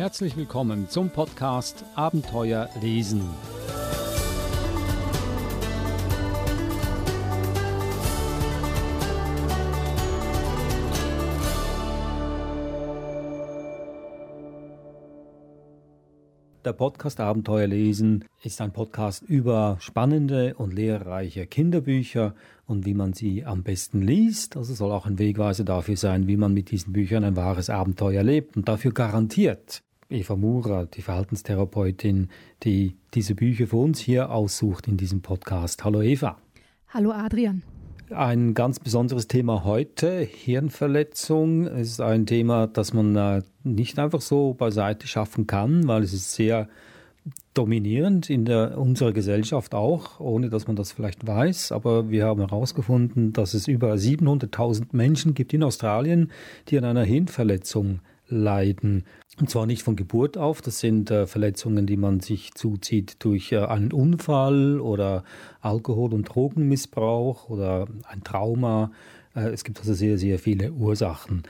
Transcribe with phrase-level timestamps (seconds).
[0.00, 3.20] Herzlich willkommen zum Podcast Abenteuer lesen.
[16.64, 23.12] Der Podcast Abenteuer lesen ist ein Podcast über spannende und lehrreiche Kinderbücher und wie man
[23.12, 24.56] sie am besten liest.
[24.56, 28.22] Also soll auch ein Wegweiser dafür sein, wie man mit diesen Büchern ein wahres Abenteuer
[28.22, 32.30] lebt und dafür garantiert Eva Mura, die Verhaltenstherapeutin,
[32.64, 35.84] die diese Bücher für uns hier aussucht in diesem Podcast.
[35.84, 36.36] Hallo Eva.
[36.88, 37.62] Hallo Adrian.
[38.10, 41.68] Ein ganz besonderes Thema heute, Hirnverletzung.
[41.68, 46.12] Es ist ein Thema, das man äh, nicht einfach so beiseite schaffen kann, weil es
[46.12, 46.68] ist sehr
[47.54, 51.70] dominierend in der, unserer Gesellschaft auch, ohne dass man das vielleicht weiß.
[51.70, 56.32] Aber wir haben herausgefunden, dass es über 700.000 Menschen gibt in Australien,
[56.66, 58.00] die an einer Hirnverletzung
[58.30, 59.04] leiden.
[59.38, 63.52] Und zwar nicht von Geburt auf, das sind äh, Verletzungen, die man sich zuzieht durch
[63.52, 65.24] äh, einen Unfall oder
[65.60, 68.92] Alkohol- und Drogenmissbrauch oder ein Trauma.
[69.34, 71.42] Äh, es gibt also sehr, sehr viele Ursachen.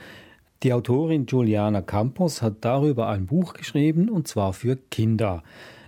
[0.63, 5.43] Die Autorin Juliana Campos hat darüber ein Buch geschrieben und zwar für Kinder.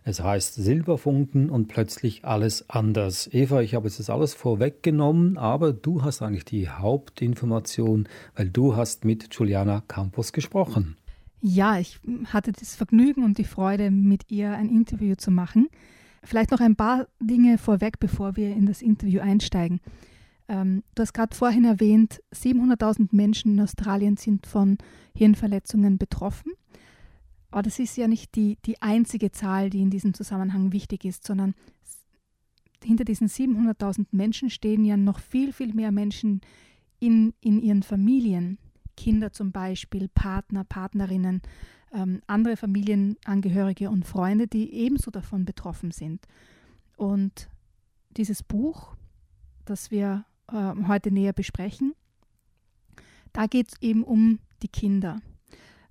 [0.05, 3.29] Es heißt Silberfunken und plötzlich alles anders.
[3.31, 8.75] Eva, ich habe jetzt das alles vorweggenommen, aber du hast eigentlich die Hauptinformation, weil du
[8.75, 10.97] hast mit Juliana Campos gesprochen.
[11.39, 15.67] Ja, ich hatte das Vergnügen und die Freude, mit ihr ein Interview zu machen.
[16.21, 19.79] Vielleicht noch ein paar Dinge vorweg, bevor wir in das Interview einsteigen.
[20.47, 24.77] Ähm, du hast gerade vorhin erwähnt, 700.000 Menschen in Australien sind von
[25.15, 26.53] Hirnverletzungen betroffen.
[27.53, 31.23] Aber das ist ja nicht die, die einzige Zahl, die in diesem Zusammenhang wichtig ist,
[31.23, 31.53] sondern
[32.83, 36.41] hinter diesen 700.000 Menschen stehen ja noch viel, viel mehr Menschen
[36.99, 38.57] in, in ihren Familien,
[38.97, 41.43] Kinder zum Beispiel, Partner, Partnerinnen,
[41.93, 46.25] ähm, andere Familienangehörige und Freunde, die ebenso davon betroffen sind.
[46.97, 47.49] Und
[48.17, 48.95] dieses Buch,
[49.66, 51.94] das wir äh, heute näher besprechen,
[53.31, 55.22] da geht es eben um die Kinder,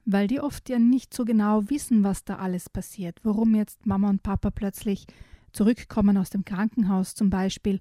[0.05, 4.11] weil die oft ja nicht so genau wissen, was da alles passiert, warum jetzt Mama
[4.11, 5.07] und Papa plötzlich
[5.53, 7.79] zurückkommen aus dem Krankenhaus zum Beispiel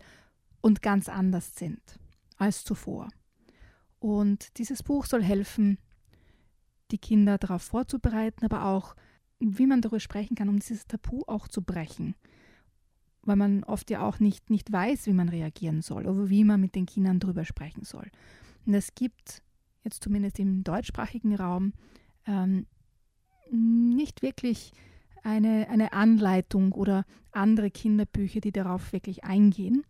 [0.62, 1.82] und ganz anders sind
[2.38, 3.10] als zuvor.
[4.00, 5.78] Und dieses Buch soll helfen,
[6.92, 8.96] die Kinder darauf vorzubereiten, aber auch,
[9.40, 12.16] wie man darüber sprechen kann, um dieses Tabu auch zu brechen.
[13.24, 16.60] Weil man oft ja auch nicht, nicht weiß, wie man reagieren soll oder wie man
[16.60, 18.10] mit den Kindern darüber sprechen soll.
[18.66, 19.42] Und es gibt
[19.84, 21.74] jetzt zumindest im deutschsprachigen Raum
[22.26, 22.66] ähm,
[23.52, 24.72] nicht wirklich
[25.24, 29.84] eine, eine Anleitung oder andere Kinderbücher, die darauf wirklich eingehen.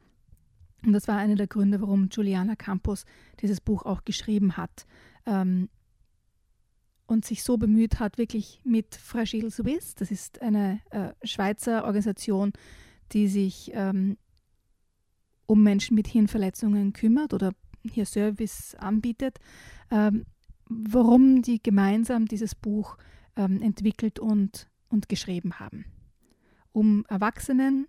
[0.85, 3.05] Und das war einer der Gründe, warum Juliana Campos
[3.39, 4.85] dieses Buch auch geschrieben hat
[5.25, 5.69] ähm,
[7.05, 12.51] und sich so bemüht hat, wirklich mit Fragile Suisse, das ist eine äh, Schweizer Organisation,
[13.11, 14.17] die sich ähm,
[15.45, 17.51] um Menschen mit Hirnverletzungen kümmert oder
[17.83, 19.37] hier Service anbietet,
[19.91, 20.25] ähm,
[20.89, 22.97] warum die gemeinsam dieses Buch
[23.35, 25.85] ähm, entwickelt und, und geschrieben haben,
[26.71, 27.87] um Erwachsenen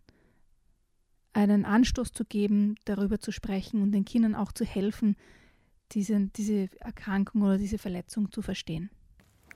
[1.33, 5.17] einen Anstoß zu geben, darüber zu sprechen und den Kindern auch zu helfen,
[5.93, 8.91] diese, diese Erkrankung oder diese Verletzung zu verstehen.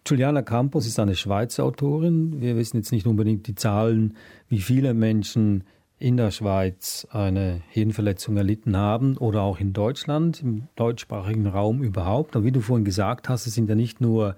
[0.06, 2.40] Juliana Campos ist eine Schweizer Autorin.
[2.40, 4.16] Wir wissen jetzt nicht unbedingt die Zahlen,
[4.48, 5.64] wie viele Menschen
[5.98, 12.36] in der Schweiz eine Hirnverletzung erlitten haben oder auch in Deutschland, im deutschsprachigen Raum überhaupt.
[12.36, 14.36] Aber wie du vorhin gesagt hast, es sind ja nicht nur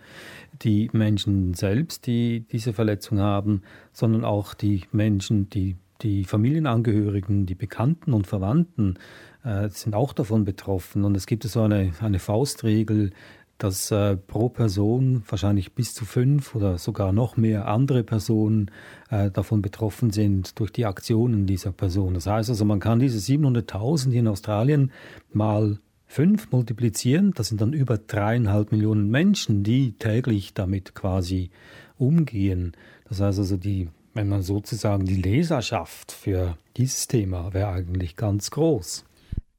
[0.63, 7.55] die Menschen selbst, die diese Verletzung haben, sondern auch die Menschen, die die Familienangehörigen, die
[7.55, 8.99] Bekannten und Verwandten
[9.45, 11.05] äh, sind auch davon betroffen.
[11.05, 13.11] Und es gibt so eine, eine Faustregel,
[13.59, 18.71] dass äh, pro Person wahrscheinlich bis zu fünf oder sogar noch mehr andere Personen
[19.11, 22.15] äh, davon betroffen sind durch die Aktionen dieser Person.
[22.15, 24.93] Das heißt also, man kann diese 700.000 in Australien
[25.33, 27.33] mal fünf multiplizieren.
[27.35, 31.51] Das sind dann über dreieinhalb Millionen Menschen, die täglich damit quasi
[31.99, 32.73] umgehen.
[33.09, 33.89] Das heißt also, die
[34.19, 39.05] wenn man sozusagen die Leserschaft für dieses Thema wäre eigentlich ganz groß.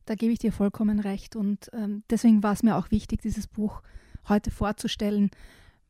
[0.09, 3.45] Da gebe ich dir vollkommen recht und ähm, deswegen war es mir auch wichtig, dieses
[3.45, 3.83] Buch
[4.27, 5.29] heute vorzustellen,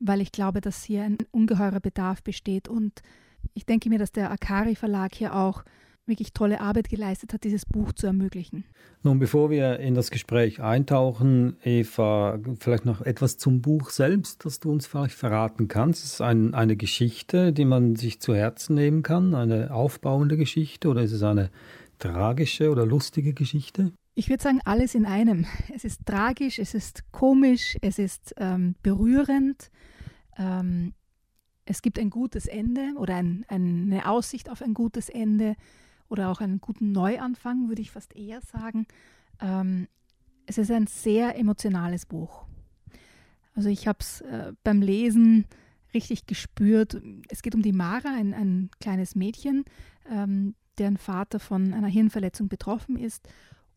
[0.02, 3.02] weil ich glaube, dass hier ein ungeheurer Bedarf besteht und
[3.54, 5.64] ich denke mir, dass der Akari Verlag hier auch
[6.06, 8.66] wirklich tolle Arbeit geleistet hat, dieses Buch zu ermöglichen.
[9.04, 14.60] Nun, bevor wir in das Gespräch eintauchen, Eva, vielleicht noch etwas zum Buch selbst, das
[14.60, 16.04] du uns vielleicht verraten kannst.
[16.04, 20.90] Es ist ein, eine Geschichte, die man sich zu Herzen nehmen kann, eine aufbauende Geschichte
[20.90, 21.52] oder ist es eine
[22.00, 23.94] tragische oder lustige Geschichte?
[24.20, 25.46] Ich würde sagen, alles in einem.
[25.74, 29.72] Es ist tragisch, es ist komisch, es ist ähm, berührend.
[30.38, 30.94] Ähm,
[31.64, 35.56] es gibt ein gutes Ende oder ein, eine Aussicht auf ein gutes Ende
[36.10, 38.88] oder auch einen guten Neuanfang, würde ich fast eher sagen.
[39.40, 39.88] Ähm,
[40.48, 42.46] es ist ein sehr emotionales Buch.
[43.56, 45.46] Also ich habe es äh, beim Lesen
[45.94, 47.02] richtig gespürt.
[47.30, 49.64] Es geht um die Mara, ein, ein kleines Mädchen,
[50.12, 53.26] ähm, deren Vater von einer Hirnverletzung betroffen ist.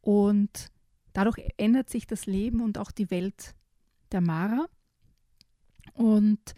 [0.02, 0.68] Und
[1.14, 3.54] dadurch ändert sich das Leben und auch die Welt
[4.10, 4.66] der Mara.
[5.94, 6.54] Und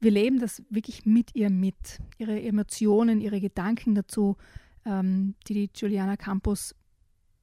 [0.00, 2.00] wir leben das wirklich mit ihr mit.
[2.18, 4.36] Ihre Emotionen, ihre Gedanken dazu,
[4.84, 6.74] ähm, die die Juliana Campos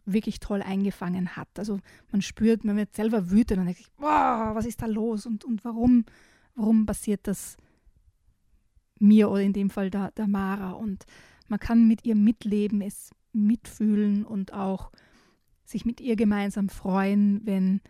[0.05, 1.47] wirklich toll eingefangen hat.
[1.57, 1.79] Also
[2.11, 5.43] man spürt, man wird selber wütend und denkt sich, wow, was ist da los und,
[5.43, 6.05] und warum,
[6.55, 7.57] warum passiert das
[8.99, 10.71] mir oder in dem Fall der, der Mara?
[10.71, 11.05] Und
[11.47, 14.91] man kann mit ihr mitleben, es mitfühlen und auch
[15.71, 17.81] sich mit ihr gemeinsam freuen, wenn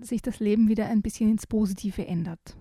[0.00, 2.56] sich das Leben wieder ein bisschen ins Positive ändert.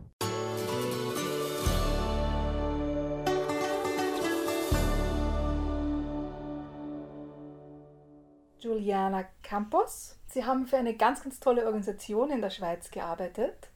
[8.59, 10.17] Juliana Campos.
[10.27, 13.69] Sie haben für eine ganz, ganz tolle Organisation in der Schweiz gearbeitet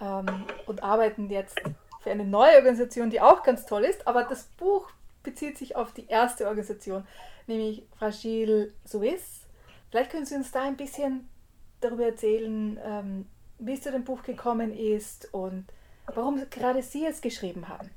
[0.00, 0.26] ähm,
[0.66, 1.60] und arbeiten jetzt
[2.00, 4.06] für eine neue Organisation, die auch ganz toll ist.
[4.06, 4.90] Aber das Buch
[5.22, 7.06] bezieht sich auf die erste Organisation,
[7.46, 9.41] nämlich Fragile Suisse.
[9.92, 11.28] Vielleicht können Sie uns da ein bisschen
[11.82, 13.26] darüber erzählen, ähm,
[13.58, 15.66] wie es zu dem Buch gekommen ist und
[16.06, 17.90] warum gerade Sie es geschrieben haben.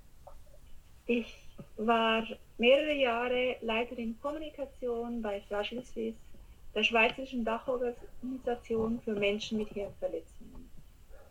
[1.06, 1.34] Ich
[1.78, 2.28] war
[2.58, 6.18] mehrere Jahre Leiterin Kommunikation bei Fragile Suisse
[6.76, 10.70] der Schweizerischen Dachorganisation für Menschen mit Hirnverletzungen.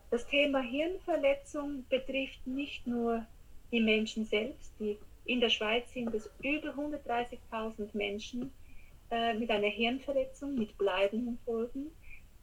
[0.09, 3.23] Das Thema Hirnverletzung betrifft nicht nur
[3.71, 8.51] die Menschen selbst, die in der Schweiz sind es über 130.000 Menschen
[9.11, 11.91] äh, mit einer Hirnverletzung, mit bleibenden Folgen.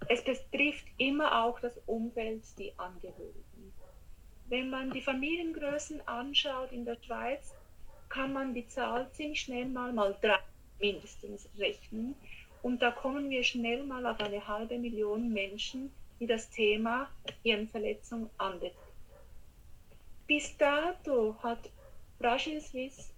[0.09, 3.73] Es betrifft immer auch das Umfeld, die Angehörigen.
[4.49, 7.55] Wenn man die Familiengrößen anschaut in der Schweiz,
[8.09, 10.39] kann man die Zahl ziemlich schnell mal mal drei
[10.81, 12.15] mindestens rechnen.
[12.63, 17.09] Und da kommen wir schnell mal auf eine halbe Million Menschen, die das Thema
[17.43, 18.77] Hirnverletzung anbetrifft.
[20.27, 21.71] Bis dato hat
[22.19, 23.13] Fragile Swiss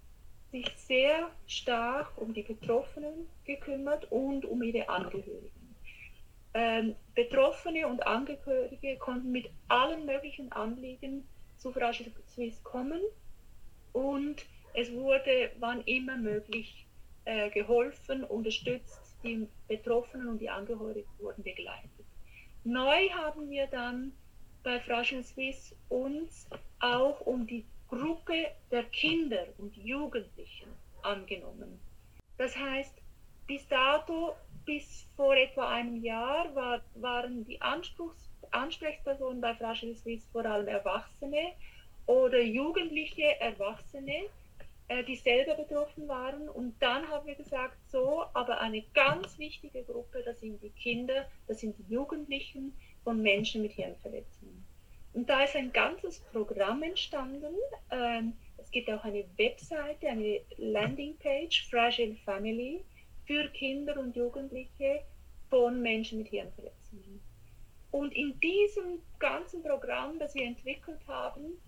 [0.55, 5.75] sich sehr stark um die Betroffenen gekümmert und um ihre Angehörigen.
[6.53, 13.01] Ähm, Betroffene und Angehörige konnten mit allen möglichen Anliegen zu Fragile Swiss kommen
[13.91, 16.87] und es wurde, wann immer möglich,
[17.25, 22.05] äh, geholfen, unterstützt, die Betroffenen und die Angehörigen wurden begleitet.
[22.63, 24.13] Neu haben wir dann
[24.63, 26.47] bei Fragile Swiss uns
[26.79, 30.69] auch um die Gruppe der Kinder und Jugendlichen
[31.01, 31.79] angenommen.
[32.37, 32.95] Das heißt,
[33.47, 34.35] bis dato,
[34.65, 40.67] bis vor etwa einem Jahr, war, waren die Anspruchs Ansprechpersonen bei Fragile Swiss vor allem
[40.67, 41.53] Erwachsene
[42.05, 44.29] oder jugendliche Erwachsene,
[44.87, 46.47] äh, die selber betroffen waren.
[46.49, 51.27] Und dann haben wir gesagt, so, aber eine ganz wichtige Gruppe, das sind die Kinder,
[51.47, 54.64] das sind die Jugendlichen von Menschen mit Hirnverletzungen.
[55.15, 57.55] Und da ist ein ganzes Programm entstanden.
[57.89, 62.83] Ähm, es gibt auch eine Webseite, eine Landingpage, Fragile Family,
[63.25, 65.03] für Kinder und Jugendliche
[65.49, 67.21] von Menschen mit Hirnverletzungen.
[67.91, 71.61] Und in diesem ganzen Programm, das wir entwickelt haben,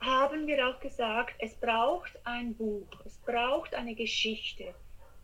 [0.00, 4.74] haben wir auch gesagt, es braucht ein Buch, es braucht eine Geschichte.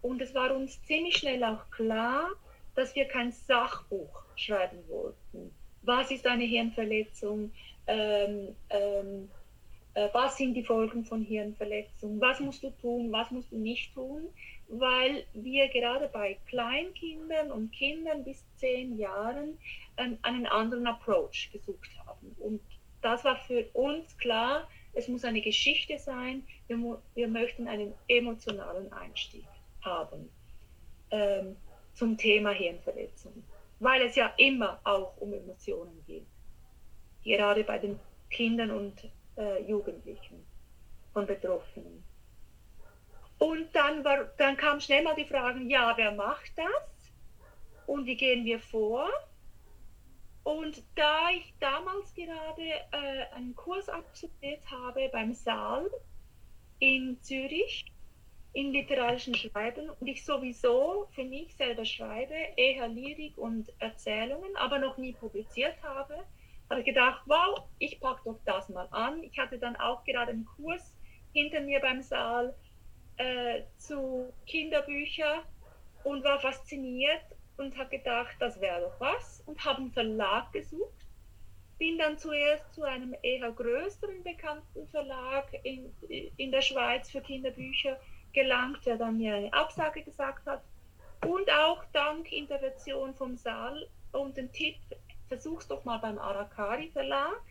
[0.02, 2.28] Und es war uns ziemlich schnell auch klar,
[2.76, 5.52] dass wir kein Sachbuch schreiben wollten.
[5.88, 7.50] Was ist eine Hirnverletzung?
[7.86, 9.30] Ähm, ähm,
[9.94, 12.20] äh, was sind die Folgen von Hirnverletzung?
[12.20, 13.10] Was musst du tun?
[13.10, 14.28] Was musst du nicht tun?
[14.68, 19.56] Weil wir gerade bei Kleinkindern und Kindern bis zehn Jahren
[19.96, 22.36] ähm, einen anderen Approach gesucht haben.
[22.38, 22.60] Und
[23.00, 28.92] das war für uns klar, es muss eine Geschichte sein, wir, wir möchten einen emotionalen
[28.92, 29.46] Einstieg
[29.80, 30.28] haben
[31.12, 31.56] ähm,
[31.94, 33.32] zum Thema Hirnverletzung,
[33.80, 36.26] weil es ja immer auch um Emotionen geht,
[37.22, 37.98] gerade bei den
[38.30, 40.44] Kindern und äh, Jugendlichen
[41.12, 42.04] von Betroffenen.
[43.38, 47.12] Und dann, war, dann kam schnell mal die Frage, ja, wer macht das?
[47.86, 49.08] Und wie gehen wir vor?
[50.42, 55.90] Und da ich damals gerade äh, einen Kurs absolviert habe beim Saal
[56.78, 57.84] in Zürich
[58.52, 64.78] in literarischen Schreiben und ich sowieso für mich selber schreibe, eher Lyrik und Erzählungen, aber
[64.78, 66.24] noch nie publiziert habe,
[66.70, 69.22] habe ich gedacht, wow, ich packe doch das mal an.
[69.22, 70.94] Ich hatte dann auch gerade einen Kurs
[71.32, 72.54] hinter mir beim Saal
[73.16, 75.40] äh, zu Kinderbüchern
[76.04, 77.22] und war fasziniert
[77.56, 81.08] und habe gedacht, das wäre doch was und habe einen Verlag gesucht
[81.78, 85.92] bin dann zuerst zu einem eher größeren bekannten Verlag in,
[86.36, 87.98] in der Schweiz für Kinderbücher
[88.32, 90.62] gelangt, der dann mir eine Absage gesagt hat.
[91.26, 94.76] Und auch dank Intervention vom Saal und dem Tipp,
[95.28, 97.42] versuch's doch mal beim Arakari Verlag,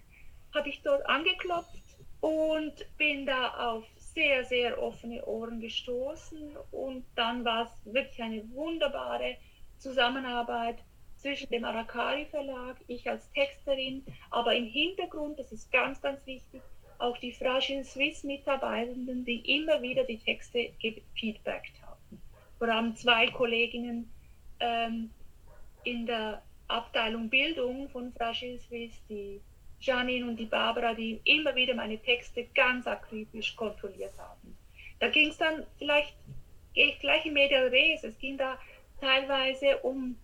[0.55, 1.83] habe ich dort angeklopft
[2.21, 6.57] und bin da auf sehr, sehr offene Ohren gestoßen.
[6.71, 9.37] Und dann war es wirklich eine wunderbare
[9.77, 10.77] Zusammenarbeit
[11.17, 16.61] zwischen dem Arakari Verlag, ich als Texterin, aber im Hintergrund, das ist ganz, ganz wichtig,
[16.99, 22.21] auch die Fragile Swiss Mitarbeitenden, die immer wieder die Texte gefeedbackt haben.
[22.57, 24.11] Vor allem zwei Kolleginnen
[24.59, 25.09] ähm,
[25.83, 29.39] in der Abteilung Bildung von Fragile Swiss, die
[29.79, 34.57] Janine und die Barbara, die immer wieder meine Texte ganz akribisch kontrolliert haben.
[34.99, 36.15] Da ging es dann vielleicht,
[36.73, 38.57] gehe ich gleich in Medial Res, es ging da
[38.99, 40.17] teilweise um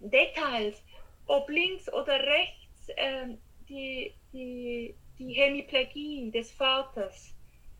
[0.00, 0.82] Details,
[1.26, 3.28] ob links oder rechts äh,
[3.68, 7.34] die, die, die Hemiplegie des Vaters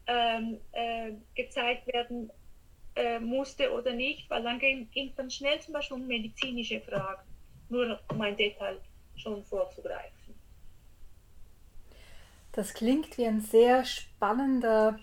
[0.07, 2.31] ähm, äh, gezeigt werden
[2.95, 7.23] äh, musste oder nicht, weil dann ging es dann schnell zum Beispiel um medizinische Fragen,
[7.69, 8.81] nur um ein Detail
[9.17, 10.13] schon vorzugreifen.
[12.53, 14.99] Das klingt wie ein sehr spannender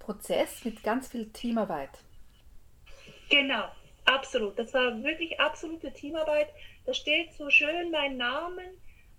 [0.00, 1.90] Prozess mit ganz viel Teamarbeit.
[3.30, 3.64] Genau,
[4.04, 4.58] absolut.
[4.58, 6.48] Das war wirklich absolute Teamarbeit.
[6.86, 8.62] Da steht so schön mein Name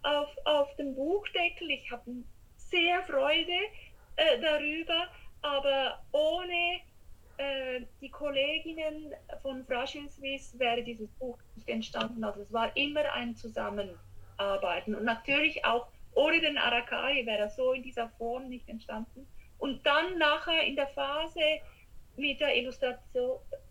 [0.01, 1.69] auf, auf dem Buchdeckel.
[1.69, 2.11] Ich habe
[2.69, 3.59] sehr Freude
[4.15, 5.07] äh, darüber,
[5.41, 6.81] aber ohne
[7.37, 12.23] äh, die Kolleginnen von Fragile Swiss wäre dieses Buch nicht entstanden.
[12.23, 17.73] Also es war immer ein Zusammenarbeiten und natürlich auch ohne den Arakari wäre er so
[17.73, 19.27] in dieser Form nicht entstanden.
[19.57, 21.39] Und dann nachher in der Phase
[22.17, 22.55] mit der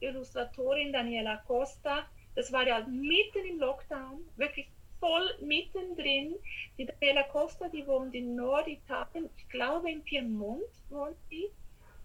[0.00, 6.36] Illustratorin Daniela Costa, das war ja mitten im Lockdown, wirklich voll mittendrin.
[6.76, 11.50] Die Daniela Costa, die wohnt in Norditalien, ich glaube in Piemont wohnt sie.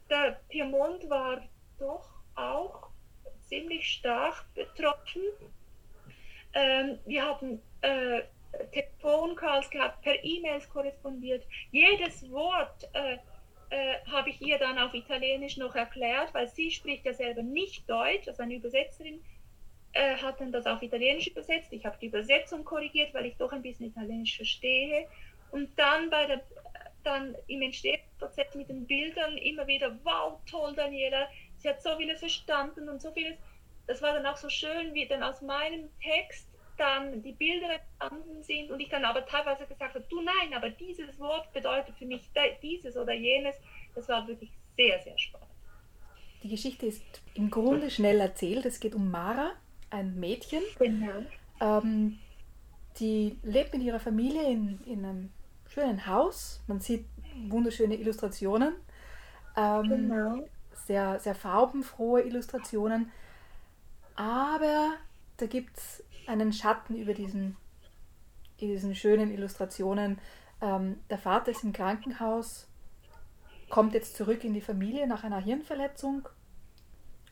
[0.10, 1.42] Der Piemont war
[1.80, 2.90] doch auch
[3.48, 5.22] ziemlich stark betroffen.
[6.54, 8.22] Ähm, wir haben äh,
[8.72, 11.44] Telefoncalls gehabt, per E-Mails korrespondiert.
[11.72, 13.18] Jedes Wort äh,
[13.70, 17.90] äh, habe ich ihr dann auf Italienisch noch erklärt, weil sie spricht ja selber nicht
[17.90, 19.24] Deutsch, also eine Übersetzerin
[19.94, 21.72] äh, hat dann das auf Italienisch übersetzt.
[21.72, 25.08] Ich habe die Übersetzung korrigiert, weil ich doch ein bisschen Italienisch verstehe.
[25.52, 26.42] Und dann bei der
[27.04, 32.20] dann im Entstehungsprozess mit den Bildern immer wieder, wow, toll, Daniela, sie hat so vieles
[32.20, 33.38] verstanden und so vieles.
[33.88, 36.48] Das war dann auch so schön, wie dann aus meinem Text
[36.78, 40.70] dann die Bilder entstanden sind und ich dann aber teilweise gesagt habe, du nein, aber
[40.70, 42.30] dieses Wort bedeutet für mich
[42.62, 43.56] dieses oder jenes.
[43.94, 45.50] Das war wirklich sehr, sehr spannend.
[46.42, 47.04] Die Geschichte ist
[47.36, 48.66] im Grunde schnell erzählt.
[48.66, 49.52] Es geht um Mara,
[49.94, 50.64] ein Mädchen.
[50.80, 51.24] Genau.
[51.60, 52.20] Ähm,
[53.00, 55.30] die lebt mit ihrer Familie in, in einem
[55.68, 56.62] schönen Haus.
[56.68, 57.06] Man sieht
[57.48, 58.74] wunderschöne Illustrationen.
[59.56, 60.44] Ähm, genau.
[60.86, 63.12] Sehr, sehr farbenfrohe Illustrationen.
[64.16, 64.94] Aber
[65.38, 67.56] da gibt es einen Schatten über diesen,
[68.60, 70.20] diesen schönen Illustrationen.
[70.62, 72.68] Ähm, der Vater ist im Krankenhaus,
[73.70, 76.28] kommt jetzt zurück in die Familie nach einer Hirnverletzung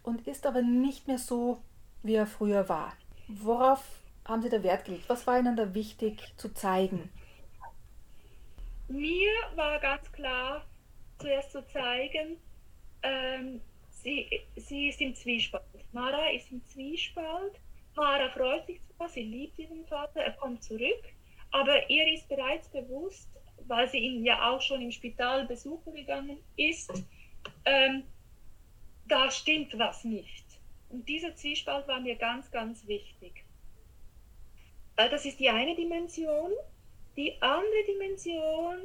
[0.04, 1.62] und ist aber nicht mehr so,
[2.04, 2.94] wie er früher war.
[3.28, 3.84] Worauf
[4.26, 5.06] haben Sie da Wert gelegt?
[5.08, 7.10] Was war Ihnen da wichtig zu zeigen?
[8.88, 10.66] Mir war ganz klar
[11.20, 12.38] zuerst zu zeigen,
[13.04, 15.64] ähm, sie, sie ist im Zwiespalt.
[15.94, 17.60] Mara ist im Zwiespalt
[17.96, 21.04] Mara freut sich zwar, sie liebt diesen Vater, er kommt zurück,
[21.52, 23.30] aber ihr ist bereits bewusst,
[23.68, 27.04] weil sie ihn ja auch schon im Spital besuchen gegangen ist,
[27.66, 28.04] ähm,
[29.08, 30.41] da stimmt was nicht.
[30.92, 33.46] Und dieser Zwiespalt war mir ganz, ganz wichtig.
[34.98, 36.52] Äh, das ist die eine Dimension.
[37.18, 38.78] Die andere Dimension,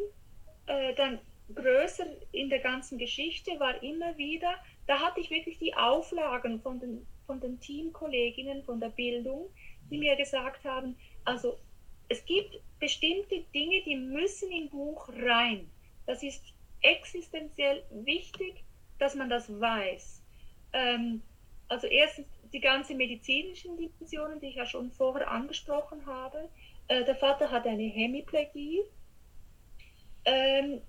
[0.67, 1.21] äh, dann
[1.55, 4.55] größer in der ganzen Geschichte, war immer wieder,
[4.87, 9.51] da hatte ich wirklich die Auflagen von den von den Teamkolleginnen von der Bildung,
[9.91, 11.59] die mir gesagt haben, also
[12.09, 15.69] es gibt bestimmte Dinge, die müssen im Buch rein.
[16.07, 16.43] Das ist
[16.83, 18.65] existenziell wichtig,
[18.99, 20.23] dass man das weiß.
[20.73, 21.23] Ähm,
[21.69, 26.49] also erstens die ganzen medizinischen Dimensionen, die ich ja schon vorher angesprochen habe.
[26.89, 28.81] Äh, der Vater hat eine Hemiplegie.
[30.25, 30.81] Ähm,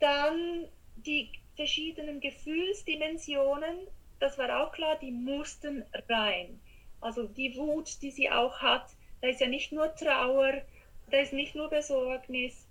[0.00, 3.88] dann die verschiedenen Gefühlsdimensionen,
[4.20, 6.60] das war auch klar, die mussten rein.
[7.00, 8.86] Also die Wut, die sie auch hat,
[9.20, 10.62] da ist ja nicht nur Trauer,
[11.10, 12.66] da ist nicht nur Besorgnis.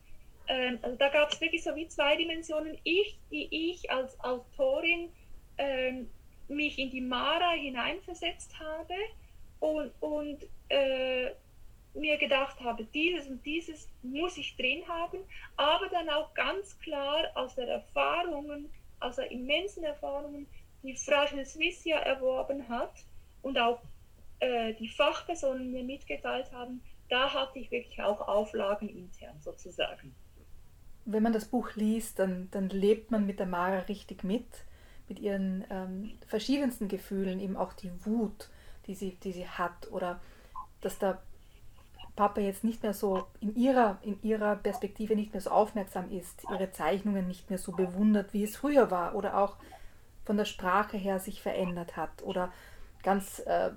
[0.48, 2.78] Ähm, also da gab es wirklich so wie zwei Dimensionen.
[2.84, 5.10] Ich, die ich als Autorin
[5.58, 6.10] ähm,
[6.48, 8.94] mich in die Mara hineinversetzt habe
[9.60, 11.32] und, und äh,
[11.94, 15.20] mir gedacht habe, dieses und dieses muss ich drin haben,
[15.56, 20.48] aber dann auch ganz klar aus der Erfahrungen, aus der immensen Erfahrungen,
[20.84, 22.94] die Fragile Swiss ja erworben hat
[23.42, 23.82] und auch
[24.40, 30.14] äh, die Fachpersonen mir mitgeteilt haben, da hatte ich wirklich auch Auflagen intern sozusagen.
[31.06, 34.66] Wenn man das Buch liest, dann, dann lebt man mit der Mara richtig mit,
[35.08, 38.50] mit ihren ähm, verschiedensten Gefühlen, eben auch die Wut,
[38.88, 40.20] die sie, die sie hat oder
[40.82, 41.22] dass der
[42.16, 46.44] Papa jetzt nicht mehr so in ihrer, in ihrer Perspektive nicht mehr so aufmerksam ist,
[46.50, 49.58] ihre Zeichnungen nicht mehr so bewundert, wie es früher war oder auch
[50.24, 52.52] von der Sprache her sich verändert hat oder
[53.04, 53.72] ganz äh,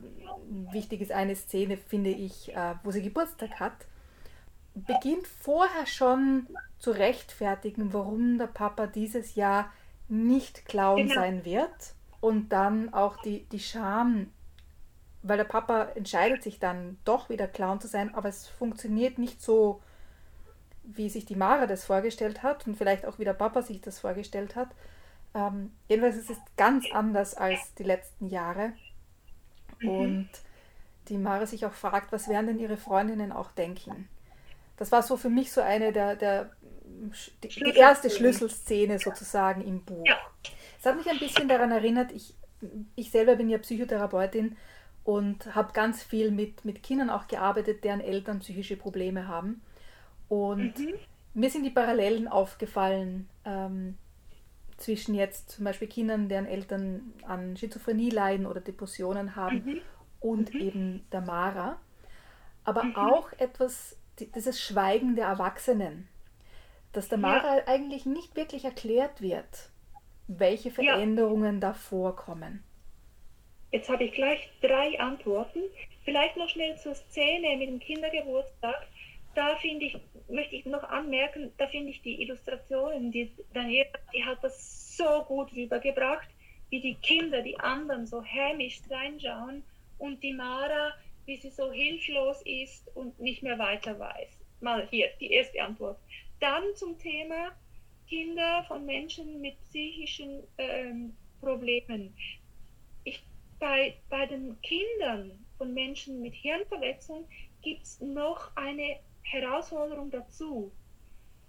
[0.73, 3.87] wichtig ist eine Szene, finde ich, äh, wo sie Geburtstag hat,
[4.75, 6.47] beginnt vorher schon
[6.79, 9.71] zu rechtfertigen, warum der Papa dieses Jahr
[10.09, 11.15] nicht Clown genau.
[11.15, 14.33] sein wird und dann auch die, die Scham,
[15.23, 19.43] weil der Papa entscheidet sich dann doch wieder Clown zu sein, aber es funktioniert nicht
[19.43, 19.81] so,
[20.85, 23.99] wie sich die Mara das vorgestellt hat und vielleicht auch wie der Papa sich das
[23.99, 24.69] vorgestellt hat.
[25.35, 28.73] Ähm, jedenfalls ist es ganz anders als die letzten Jahre.
[29.81, 29.89] Mhm.
[29.89, 30.29] Und
[31.09, 34.09] die Mara sich auch fragt, was werden denn ihre Freundinnen auch denken?
[34.77, 36.51] Das war so für mich so eine der, der
[37.43, 40.07] die, erste Schlüsselszene sozusagen im Buch.
[40.07, 40.17] Ja.
[40.79, 42.35] Es hat mich ein bisschen daran erinnert, ich,
[42.95, 44.57] ich selber bin ja Psychotherapeutin
[45.05, 49.63] und habe ganz viel mit, mit Kindern auch gearbeitet, deren Eltern psychische Probleme haben.
[50.29, 50.95] Und mhm.
[51.35, 53.97] mir sind die Parallelen aufgefallen ähm,
[54.77, 59.81] zwischen jetzt zum Beispiel Kindern, deren Eltern an Schizophrenie leiden oder Depressionen haben mhm
[60.21, 60.61] und mhm.
[60.61, 61.79] eben der Mara,
[62.65, 62.97] aber mhm.
[62.97, 66.09] auch etwas, dieses Schweigen der Erwachsenen,
[66.93, 67.67] dass der Mara ja.
[67.67, 69.71] eigentlich nicht wirklich erklärt wird,
[70.27, 71.61] welche Veränderungen ja.
[71.61, 72.65] da vorkommen.
[73.71, 75.61] Jetzt habe ich gleich drei Antworten.
[76.05, 78.87] Vielleicht noch schnell zur Szene mit dem Kindergeburtstag.
[79.35, 84.25] Da finde ich, möchte ich noch anmerken, da finde ich die Illustrationen, die Daniela, die
[84.25, 86.29] hat das so gut rübergebracht,
[86.71, 89.63] wie die Kinder, die anderen so hämisch reinschauen
[89.99, 90.95] und die Mara,
[91.27, 94.31] wie sie so hilflos ist und nicht mehr weiter weiß.
[94.61, 95.99] Mal hier die erste Antwort.
[96.41, 97.53] Dann zum Thema
[98.09, 102.15] Kinder von Menschen mit psychischen ähm, Problemen.
[103.05, 103.23] Ich,
[103.59, 107.29] bei, bei den Kindern von Menschen mit Hirnverletzung
[107.63, 110.73] gibt es noch eine Herausforderung dazu.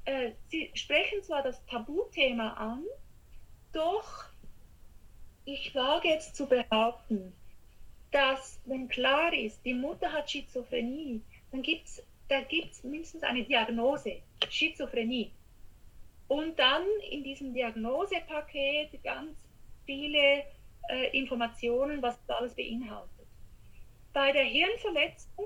[0.06, 2.84] Äh, sie sprechen zwar das Tabuthema an,
[3.72, 4.26] doch
[5.46, 7.34] ich wage jetzt zu behaupten,
[8.12, 11.22] dass, wenn klar ist, die Mutter hat Schizophrenie,
[11.52, 14.22] dann gibt es da gibt's mindestens eine Diagnose,
[14.52, 15.32] Schizophrenie.
[16.28, 19.38] Und dann in diesem Diagnosepaket ganz
[19.86, 20.44] viele
[20.90, 23.10] äh, Informationen, was das alles beinhaltet.
[24.14, 25.46] Bei der Hirnverletzung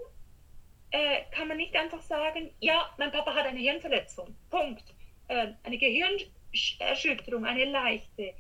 [0.92, 4.84] äh, kann man nicht einfach sagen, ja, mein Papa hat eine Hirnverletzung, Punkt.
[5.28, 8.34] Äh, eine Gehirnerschütterung, eine leichte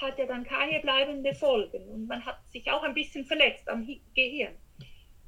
[0.00, 3.86] hat ja dann keine bleibenden Folgen und man hat sich auch ein bisschen verletzt am
[4.14, 4.54] Gehirn.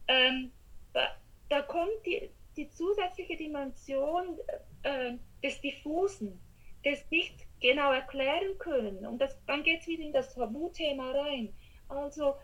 [0.09, 0.51] Ähm,
[0.93, 1.09] da,
[1.49, 4.39] da, kommt die, die zusätzliche Dimension
[4.83, 6.41] äh, des Diffusen,
[6.85, 9.07] des nicht genau erklären können.
[9.07, 11.55] Und das, dann geht es wieder in das Tabuthema rein.
[11.89, 12.35] Also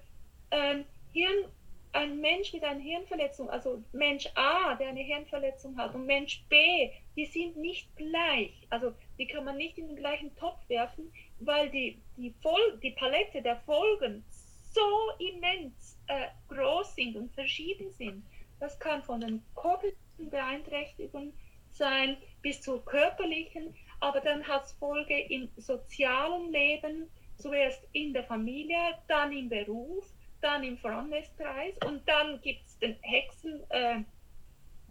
[0.51, 1.47] ähm, Hirn,
[1.93, 6.91] ein Mensch mit einer Hirnverletzung, also Mensch A, der eine Hirnverletzung hat, und Mensch B,
[7.17, 8.67] die sind nicht gleich.
[8.71, 12.93] Also die kann man nicht in den gleichen Topf werfen weil die, die, Fol die
[12.93, 14.25] Palette der Folgen
[14.73, 14.81] so
[15.19, 18.25] immens äh, groß sind und verschieden sind.
[18.61, 21.33] Das kann von den kognitiven Beeinträchtigungen
[21.71, 28.25] sein bis zu körperlichen, aber dann hat es Folge im sozialen Leben, zuerst in der
[28.25, 30.05] Familie, dann im Beruf,
[30.41, 34.03] dann im Freundeskreis und dann gibt es den Hexen, äh,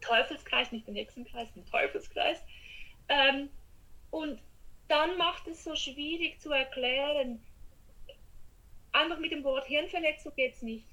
[0.01, 2.41] Teufelskreis, nicht den Hexenkreis, den Teufelskreis.
[3.09, 3.49] Ähm,
[4.11, 4.39] und
[4.87, 7.43] dann macht es so schwierig zu erklären.
[8.91, 10.87] Einfach mit dem Wort Hirnverletzung geht es nicht,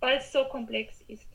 [0.00, 1.28] weil es so komplex ist.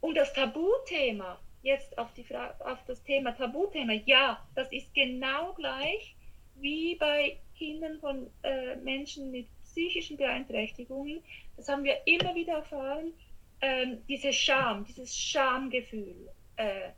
[0.00, 6.14] Und das Tabuthema, jetzt auf, die auf das Thema Tabuthema, ja, das ist genau gleich
[6.56, 11.22] wie bei Kindern von äh, Menschen mit psychischen Beeinträchtigungen.
[11.56, 13.12] Das haben wir immer wieder erfahren,
[13.60, 16.30] ähm, diese Scham, dieses Schamgefühl.
[16.56, 16.90] Äh,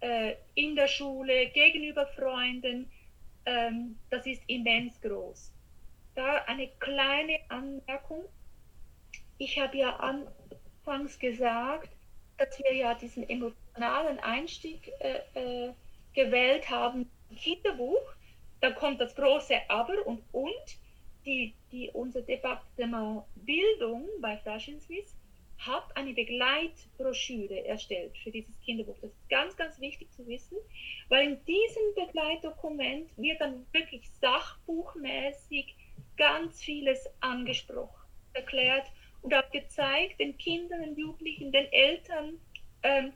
[0.00, 2.90] äh, in der Schule, gegenüber Freunden,
[3.46, 5.52] ähm, das ist immens groß.
[6.14, 8.24] Da eine kleine Anmerkung.
[9.38, 11.90] Ich habe ja anfangs gesagt,
[12.38, 15.72] dass wir ja diesen emotionalen Einstieg äh, äh,
[16.12, 18.14] gewählt haben Kinderbuch.
[18.60, 20.78] Da kommt das große Aber und und.
[21.24, 25.14] Die, die, unser Departement Bildung bei Fragile Swiss
[25.58, 28.96] hat eine Begleitbroschüre erstellt für dieses Kinderbuch.
[29.02, 30.56] Das ist ganz, ganz wichtig zu wissen,
[31.08, 35.76] weil in diesem Begleitdokument wird dann wirklich sachbuchmäßig
[36.16, 38.00] ganz vieles angesprochen,
[38.32, 38.86] erklärt
[39.22, 42.34] und auch gezeigt den Kindern, den Jugendlichen, den Eltern,
[42.82, 43.12] ähm,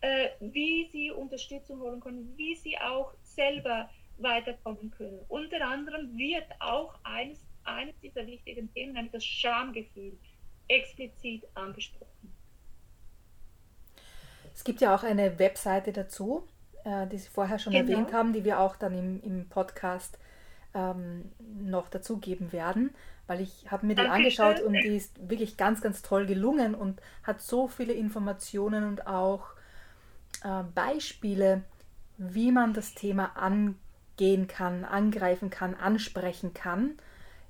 [0.00, 5.20] äh, wie sie Unterstützung holen können, wie sie auch selber weiterkommen können.
[5.28, 10.16] Unter anderem wird auch eines, eines dieser wichtigen Themen, nämlich das Schamgefühl,
[10.68, 12.32] explizit angesprochen.
[14.54, 16.46] Es gibt ja auch eine Webseite dazu,
[16.84, 17.90] äh, die Sie vorher schon genau.
[17.90, 20.18] erwähnt haben, die wir auch dann im, im Podcast
[20.74, 22.94] ähm, noch dazugeben werden,
[23.30, 27.00] weil ich habe mir die angeschaut und die ist wirklich ganz, ganz toll gelungen und
[27.22, 29.50] hat so viele Informationen und auch
[30.42, 31.62] äh, Beispiele,
[32.18, 36.96] wie man das Thema angehen kann, angreifen kann, ansprechen kann.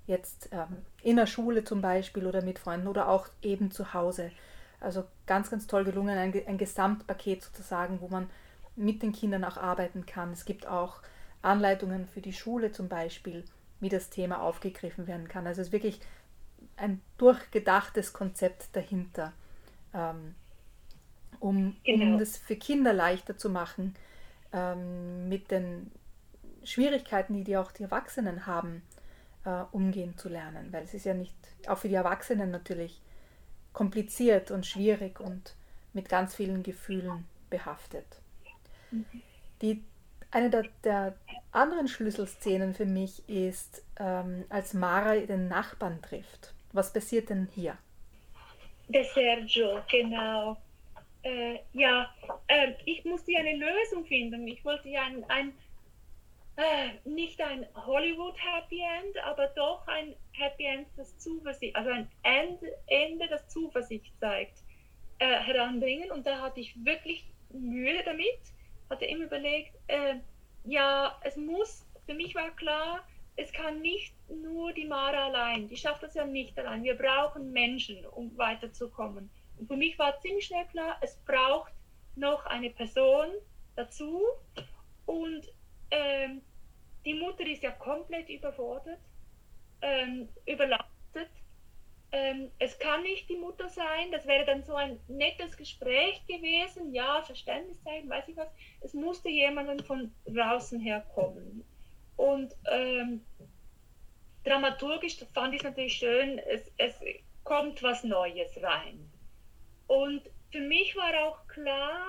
[0.06, 4.32] Jetzt ähm, in der Schule zum Beispiel oder mit Freunden oder auch eben zu Hause.
[4.80, 8.28] Also ganz, ganz toll gelungen, ein, ein Gesamtpaket sozusagen, wo man
[8.76, 10.32] mit den Kindern auch arbeiten kann.
[10.32, 11.00] Es gibt auch
[11.40, 13.44] Anleitungen für die Schule zum Beispiel,
[13.80, 15.46] wie das Thema aufgegriffen werden kann.
[15.46, 16.00] Also es ist wirklich
[16.76, 19.32] ein durchgedachtes Konzept dahinter,
[19.94, 20.34] ähm,
[21.38, 22.12] um, genau.
[22.12, 23.94] um das für Kinder leichter zu machen,
[24.52, 25.90] ähm, mit den
[26.64, 28.82] Schwierigkeiten, die, die auch die Erwachsenen haben,
[29.44, 30.72] äh, umgehen zu lernen.
[30.72, 31.34] Weil es ist ja nicht,
[31.66, 33.00] auch für die Erwachsenen natürlich,
[33.72, 35.54] kompliziert und schwierig und
[35.92, 38.04] mit ganz vielen Gefühlen behaftet.
[38.90, 39.04] Mhm.
[39.62, 39.84] Die
[40.30, 41.14] eine der, der
[41.52, 46.54] anderen Schlüsselszenen für mich ist, ähm, als Mara den Nachbarn trifft.
[46.72, 47.76] Was passiert denn hier?
[48.88, 50.56] Der Sergio, genau.
[51.22, 52.12] Äh, ja,
[52.46, 54.46] äh, ich musste eine Lösung finden.
[54.48, 55.52] Ich wollte ja ein, ein
[56.56, 62.08] äh, nicht ein Hollywood Happy End, aber doch ein Happy End, das Zuversicht, also ein
[62.22, 64.58] End, Ende, das Zuversicht zeigt,
[65.18, 66.10] äh, heranbringen.
[66.10, 68.40] Und da hatte ich wirklich Mühe damit
[68.90, 70.16] hatte immer überlegt, äh,
[70.64, 75.76] ja, es muss, für mich war klar, es kann nicht nur die Mara allein, die
[75.76, 76.82] schafft das ja nicht allein.
[76.82, 79.30] Wir brauchen Menschen, um weiterzukommen.
[79.58, 81.72] Und für mich war ziemlich schnell klar, es braucht
[82.16, 83.28] noch eine Person
[83.76, 84.22] dazu.
[85.06, 85.48] Und
[85.90, 86.42] ähm,
[87.04, 89.00] die Mutter ist ja komplett überfordert,
[89.80, 90.99] ähm, überlastet
[92.12, 96.92] ähm, es kann nicht die Mutter sein, das wäre dann so ein nettes Gespräch gewesen,
[96.92, 98.48] ja, Verständnis zeigen, weiß ich was.
[98.80, 101.64] Es musste jemand von draußen herkommen.
[102.16, 103.24] Und ähm,
[104.44, 106.94] dramaturgisch fand ich es natürlich schön, es, es
[107.44, 109.10] kommt was Neues rein.
[109.86, 112.06] Und für mich war auch klar,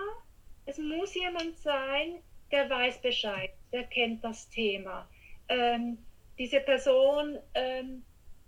[0.65, 5.07] es muss jemand sein, der weiß Bescheid, der kennt das Thema.
[5.47, 5.97] Ähm,
[6.37, 8.03] diese Person ähm,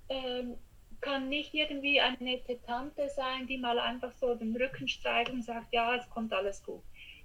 [0.10, 0.58] ähm,
[1.04, 5.44] kann nicht irgendwie eine nette Tante sein, die mal einfach so den Rücken streicht und
[5.44, 6.84] sagt, ja, es kommt alles gut.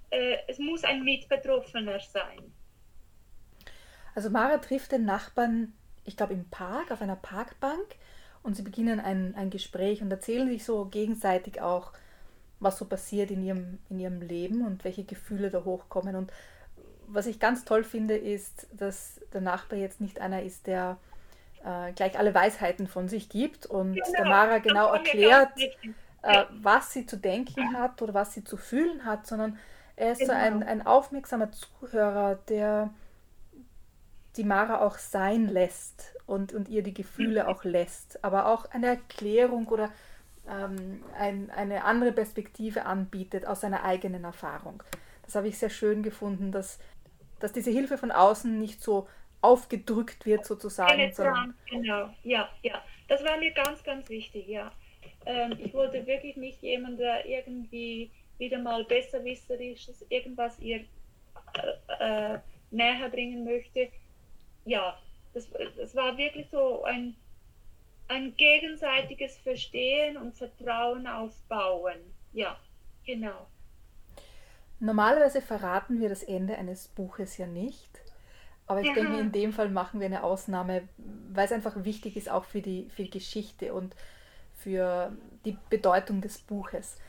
[0.09, 2.53] Äh, es muss ein Mitbetroffener sein.
[4.15, 7.95] Also Mara trifft den Nachbarn, ich glaube im Park, auf einer Parkbank
[8.43, 11.93] und sie beginnen ein, ein Gespräch und erzählen sich so gegenseitig auch,
[12.59, 16.15] was so passiert in ihrem, in ihrem Leben und welche Gefühle da hochkommen.
[16.15, 16.33] Und
[17.07, 20.97] was ich ganz toll finde, ist, dass der Nachbar jetzt nicht einer ist, der
[21.63, 25.49] äh, gleich alle Weisheiten von sich gibt und genau, der Mara genau erklärt,
[26.21, 29.57] äh, was sie zu denken hat oder was sie zu fühlen hat, sondern
[29.95, 30.33] er ist genau.
[30.33, 32.89] so ein, ein aufmerksamer Zuhörer, der
[34.37, 38.87] die Mara auch sein lässt und, und ihr die Gefühle auch lässt, aber auch eine
[38.87, 39.89] Erklärung oder
[40.47, 44.83] ähm, ein, eine andere Perspektive anbietet aus seiner eigenen Erfahrung.
[45.23, 46.79] Das habe ich sehr schön gefunden, dass,
[47.39, 49.07] dass diese Hilfe von außen nicht so
[49.41, 51.11] aufgedrückt wird sozusagen.
[51.13, 52.83] Sondern genau, ja, ja.
[53.07, 54.71] Das war mir ganz, ganz wichtig, ja.
[55.25, 60.85] Ähm, ich wollte wirklich nicht jemand, der irgendwie wieder mal besserwisserisches irgendwas ihr
[61.99, 62.39] äh, äh,
[62.71, 63.89] näher bringen möchte.
[64.65, 64.97] Ja,
[65.33, 65.47] das,
[65.77, 67.15] das war wirklich so ein,
[68.07, 71.97] ein gegenseitiges Verstehen und Vertrauen aufbauen.
[72.33, 72.57] Ja,
[73.05, 73.47] genau.
[74.79, 77.89] Normalerweise verraten wir das Ende eines Buches ja nicht.
[78.69, 78.93] Aber ich ja.
[78.93, 80.87] denke, in dem Fall machen wir eine Ausnahme,
[81.33, 83.95] weil es einfach wichtig ist, auch für die, für die Geschichte und
[84.53, 85.11] für
[85.43, 86.99] die Bedeutung des Buches.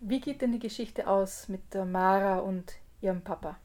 [0.00, 3.56] Wie geht denn die Geschichte aus mit Mara und ihrem Papa?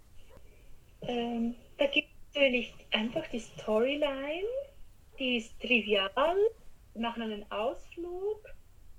[1.01, 4.47] Ähm, da gibt es natürlich einfach die Storyline,
[5.17, 6.11] die ist trivial.
[6.93, 8.45] Wir machen einen Ausflug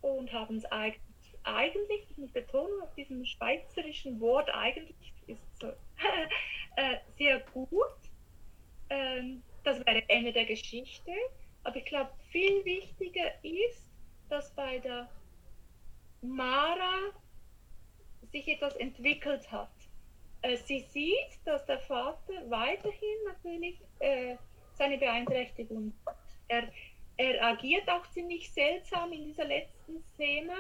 [0.01, 1.01] und haben es eigentlich,
[1.45, 5.69] eigentlich, ich muss betonen, auf diesem schweizerischen Wort, eigentlich ist so,
[6.77, 8.02] äh, sehr gut
[8.93, 11.13] ähm, das wäre Ende der Geschichte.
[11.65, 13.91] Aber ich glaube, viel wichtiger ist,
[14.29, 15.09] dass bei der
[16.21, 17.13] Mara
[18.31, 19.73] sich etwas entwickelt hat.
[20.43, 24.37] Äh, sie sieht, dass der Vater weiterhin natürlich äh,
[24.75, 26.17] seine Beeinträchtigung hat.
[26.49, 26.69] Er,
[27.17, 30.55] er agiert auch ziemlich seltsam in dieser letzten Szene,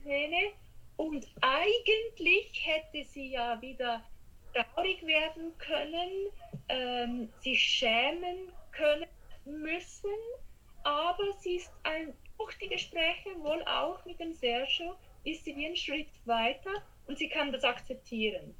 [0.00, 0.52] Szene
[0.96, 4.02] und eigentlich hätte sie ja wieder
[4.54, 6.30] traurig werden können,
[6.68, 9.08] ähm, sich schämen können
[9.44, 10.10] müssen,
[10.82, 15.66] aber sie ist ein, durch die Gespräche wohl auch mit dem Sergio, ist sie wie
[15.66, 16.70] einen Schritt weiter
[17.06, 18.54] und sie kann das akzeptieren.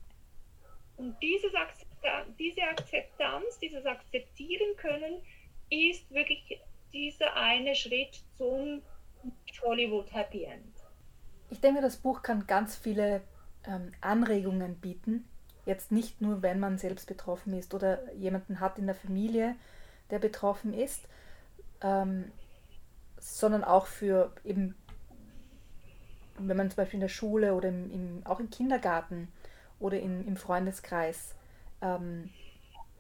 [0.97, 5.23] Und dieses Akzeptanz, diese Akzeptanz, dieses Akzeptieren können,
[5.71, 6.61] ist wirklich
[6.93, 8.83] dieser eine Schritt zum
[9.63, 10.75] Hollywood Happy End.
[11.51, 13.23] Ich denke, das Buch kann ganz viele
[13.67, 15.29] ähm, Anregungen bieten.
[15.67, 19.57] Jetzt nicht nur, wenn man selbst betroffen ist oder jemanden hat in der Familie,
[20.11, 21.03] der betroffen ist,
[21.81, 22.31] ähm,
[23.19, 24.75] sondern auch für eben,
[26.39, 29.29] wenn man zum Beispiel in der Schule oder im, im, auch im Kindergarten
[29.81, 31.35] oder in, im Freundeskreis
[31.81, 32.31] ähm,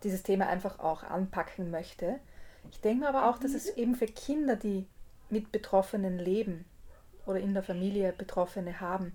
[0.02, 2.20] dieses Thema einfach auch anpacken möchte.
[2.70, 3.82] Ich denke aber auch, dass es mhm.
[3.82, 4.86] eben für Kinder, die
[5.30, 6.64] mit Betroffenen leben
[7.26, 9.12] oder in der Familie Betroffene haben,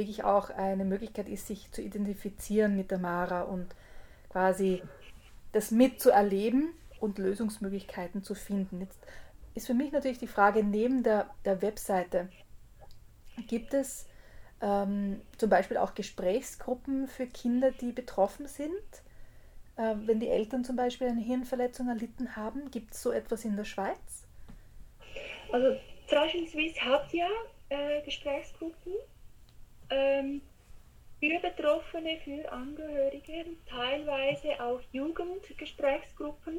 [0.00, 3.68] wirklich auch eine Möglichkeit ist, sich zu identifizieren mit der Mara und
[4.30, 4.82] quasi
[5.52, 8.80] das mitzuerleben und Lösungsmöglichkeiten zu finden.
[8.80, 8.98] Jetzt
[9.54, 12.28] ist für mich natürlich die Frage, neben der, der Webseite,
[13.46, 14.06] gibt es
[14.60, 18.70] ähm, zum Beispiel auch Gesprächsgruppen für Kinder, die betroffen sind?
[19.76, 23.56] Äh, wenn die Eltern zum Beispiel eine Hirnverletzung erlitten haben, gibt es so etwas in
[23.56, 24.26] der Schweiz?
[25.52, 27.28] Also Fragile Swiss hat ja
[27.70, 28.92] äh, Gesprächsgruppen
[29.90, 30.42] ähm,
[31.18, 36.58] für Betroffene, für Angehörige, teilweise auch Jugendgesprächsgruppen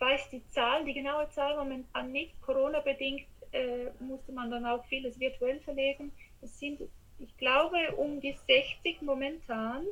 [0.00, 2.40] weiß die Zahl, die genaue Zahl momentan nicht.
[2.40, 6.10] Corona-bedingt äh, musste man dann auch vieles virtuell verlegen.
[6.40, 6.80] Es sind,
[7.18, 9.84] ich glaube, um die 60 momentan.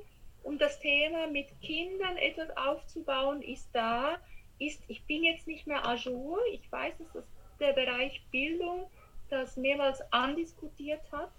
[0.43, 4.17] Um das Thema mit Kindern etwas aufzubauen, ist da.
[4.59, 6.39] Ist, ich bin jetzt nicht mehr à jour.
[6.53, 7.25] Ich weiß, dass das
[7.61, 8.89] der Bereich Bildung
[9.31, 11.31] das mehrmals andiskutiert hat,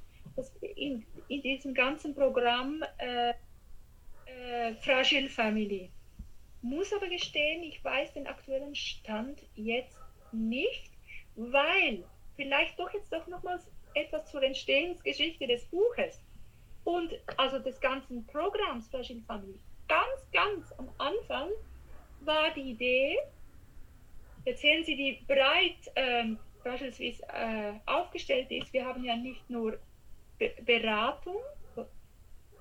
[0.62, 3.34] in, in diesem ganzen Programm äh,
[4.25, 5.91] äh, Fragile Family
[6.62, 9.97] muss aber gestehen, ich weiß den aktuellen Stand jetzt
[10.32, 10.91] nicht,
[11.36, 12.03] weil
[12.36, 16.21] vielleicht doch jetzt doch nochmals etwas zur Entstehungsgeschichte des Buches
[16.84, 19.60] und also des ganzen Programms Fragile Family.
[19.88, 21.49] Ganz, ganz am Anfang
[22.21, 23.17] war die Idee,
[24.45, 28.71] sehen Sie, wie breit ähm, Fragile Swiss äh, aufgestellt ist.
[28.73, 29.79] Wir haben ja nicht nur
[30.39, 31.41] Be Beratung,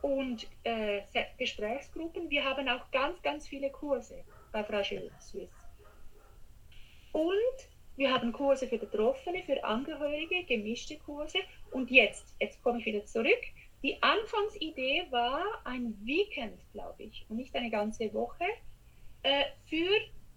[0.02, 1.02] und äh,
[1.38, 2.30] Gesprächsgruppen.
[2.30, 5.66] Wir haben auch ganz, ganz viele Kurse bei Fragile Suisse.
[7.12, 11.38] Und wir haben Kurse für Betroffene, für Angehörige, gemischte Kurse.
[11.72, 13.42] Und jetzt, jetzt komme ich wieder zurück.
[13.82, 18.44] Die Anfangsidee war ein Weekend, glaube ich, und nicht eine ganze Woche,
[19.22, 19.88] äh, für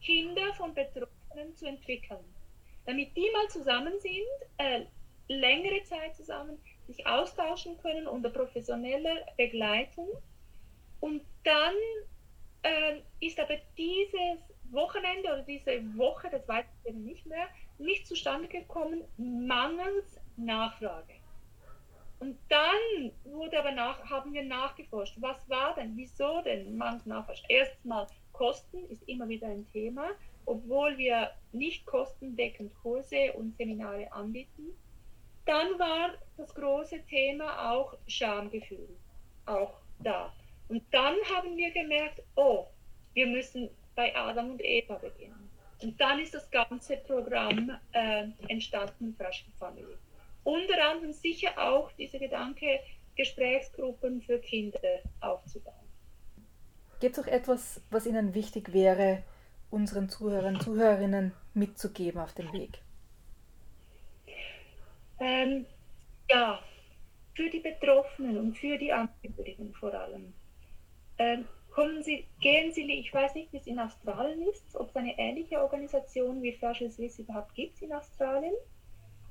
[0.02, 2.24] Kinder von Betroffenen zu entwickeln.
[2.86, 4.86] Damit die mal zusammen sind, äh,
[5.28, 6.58] längere Zeit zusammen,
[6.92, 10.08] sich austauschen können unter professioneller Begleitung.
[11.00, 11.74] Und dann
[12.64, 14.40] äh, ist aber dieses
[14.72, 21.14] Wochenende oder diese Woche, das weiß ich nicht mehr, nicht zustande gekommen, mangels Nachfrage.
[22.20, 27.40] Und dann wurde aber nach, haben wir nachgeforscht, was war denn, wieso denn mangels Nachfrage?
[27.50, 30.12] Erstmal Kosten ist immer wieder ein Thema,
[30.46, 34.68] obwohl wir nicht kostendeckend Kurse und Seminare anbieten.
[35.46, 38.90] Dann war das große Thema auch Schamgefühl,
[39.46, 40.34] auch da.
[40.68, 42.68] Und dann haben wir gemerkt, oh,
[43.14, 45.50] wir müssen bei Adam und Eva beginnen.
[45.82, 49.98] Und dann ist das ganze Programm äh, entstanden, Fragile Family.
[50.44, 52.80] Unter anderem sicher auch dieser Gedanke,
[53.16, 54.80] Gesprächsgruppen für Kinder
[55.20, 55.76] aufzubauen.
[57.00, 59.24] Gibt es auch etwas, was Ihnen wichtig wäre,
[59.70, 62.82] unseren Zuhörern, Zuhörerinnen mitzugeben auf dem Weg?
[65.22, 65.68] Ähm,
[66.32, 66.60] ja,
[67.36, 70.34] für die Betroffenen und für die Angehörigen vor allem.
[71.20, 74.96] Ähm, kommen Sie, gehen Sie, ich weiß nicht, wie es in Australien ist, ob es
[74.96, 78.56] eine ähnliche Organisation wie Fragile Swiss überhaupt gibt in Australien,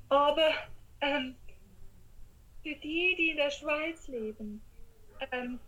[0.07, 0.49] aber
[1.01, 1.35] ähm,
[2.63, 4.61] für die, die in der Schweiz leben,
[5.33, 5.59] ähm,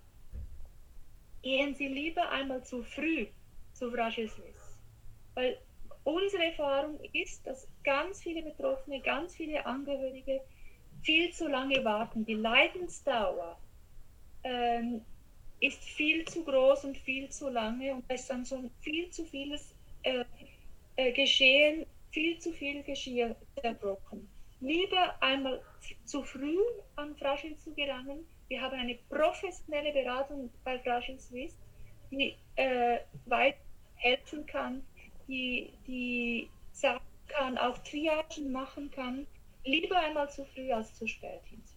[1.42, 3.28] gehen Sie lieber einmal zu früh
[3.74, 4.80] zu Fragile Swiss.
[5.34, 5.58] Weil
[6.06, 10.42] unsere Erfahrung ist, dass ganz viele Betroffene, ganz viele Angehörige
[11.02, 12.26] viel zu lange warten.
[12.26, 13.58] Die Leidensdauer
[14.44, 15.02] ähm,
[15.60, 19.26] ist viel zu groß und viel zu lange und es ist dann schon viel zu
[19.26, 20.26] vieles äh,
[20.96, 24.28] äh, geschehen, viel zu viel Geschirr zerbrochen.
[24.60, 25.62] Lieber einmal
[26.06, 26.58] zu früh
[26.96, 28.26] an Fragile zu gelangen.
[28.48, 31.58] Wir haben eine professionelle Beratung bei Fragile Swiss,
[32.12, 33.58] die äh, weit
[33.96, 34.86] helfen kann,
[35.28, 39.28] die, die sagen kann, auch Triagen machen kann.
[39.66, 41.74] Lieber einmal zu früh als zu spät hinzu.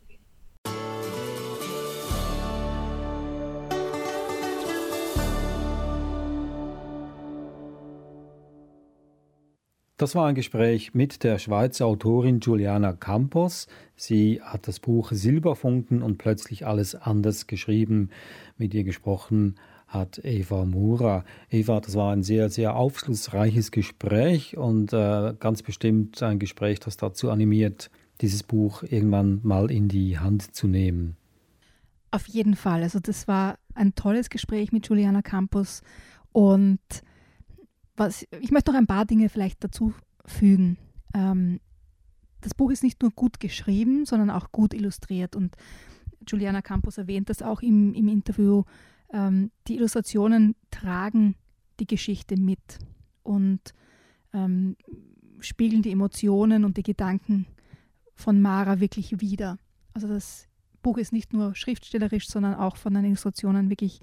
[9.98, 13.66] Das war ein Gespräch mit der Schweizer Autorin Juliana Campos.
[13.94, 18.10] Sie hat das Buch Silberfunken und plötzlich alles anders geschrieben.
[18.58, 21.24] Mit ihr gesprochen hat Eva Mura.
[21.50, 26.96] Eva, das war ein sehr, sehr aufschlussreiches Gespräch und äh, ganz bestimmt ein Gespräch, das
[26.96, 31.16] dazu animiert, dieses Buch irgendwann mal in die Hand zu nehmen.
[32.10, 32.82] Auf jeden Fall.
[32.82, 35.82] Also das war ein tolles Gespräch mit Juliana Campos
[36.32, 36.80] und
[37.96, 39.94] was, ich möchte noch ein paar Dinge vielleicht dazu
[40.24, 40.76] fügen.
[41.14, 41.60] Ähm,
[42.40, 45.34] das Buch ist nicht nur gut geschrieben, sondern auch gut illustriert.
[45.34, 45.56] Und
[46.26, 48.64] Juliana Campos erwähnt das auch im, im Interview.
[49.16, 51.36] Ähm, die Illustrationen tragen
[51.80, 52.78] die Geschichte mit
[53.22, 53.60] und
[54.34, 54.76] ähm,
[55.40, 57.46] spiegeln die Emotionen und die Gedanken
[58.14, 59.58] von Mara wirklich wider.
[59.94, 60.48] Also das
[60.82, 64.00] Buch ist nicht nur schriftstellerisch, sondern auch von den Illustrationen wirklich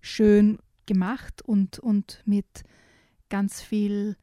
[0.00, 2.64] schön gemacht und, und mit
[3.28, 4.16] ganz viel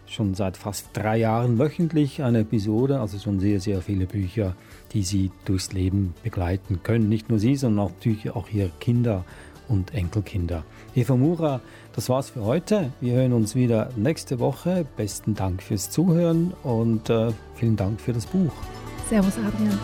[0.06, 4.54] schon seit fast drei Jahren wöchentlich eine Episode, also schon sehr, sehr viele Bücher,
[4.92, 7.08] die Sie durchs Leben begleiten können.
[7.08, 9.24] Nicht nur Sie, sondern auch, natürlich auch Ihre Kinder
[9.68, 10.64] und Enkelkinder.
[10.94, 11.60] Eva Mura,
[11.94, 12.92] das war's für heute.
[13.00, 14.86] Wir hören uns wieder nächste Woche.
[14.96, 18.52] Besten Dank fürs Zuhören und äh, vielen Dank für das Buch.
[19.08, 19.78] Servus, Adrian.